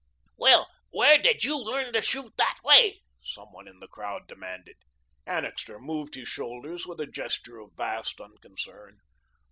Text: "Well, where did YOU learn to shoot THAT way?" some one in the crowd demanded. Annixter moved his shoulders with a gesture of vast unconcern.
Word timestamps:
"Well, 0.35 0.67
where 0.89 1.19
did 1.19 1.43
YOU 1.43 1.59
learn 1.59 1.93
to 1.93 2.01
shoot 2.01 2.33
THAT 2.35 2.57
way?" 2.63 3.03
some 3.21 3.51
one 3.53 3.67
in 3.67 3.79
the 3.79 3.87
crowd 3.87 4.27
demanded. 4.27 4.77
Annixter 5.27 5.77
moved 5.77 6.15
his 6.15 6.27
shoulders 6.27 6.87
with 6.87 6.99
a 6.99 7.05
gesture 7.05 7.59
of 7.59 7.73
vast 7.77 8.19
unconcern. 8.19 8.97